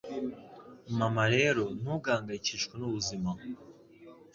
Mama 0.99 1.23
rero 1.35 1.63
ntugahangayikishwe 1.79 2.73
nubuzima 2.77 3.29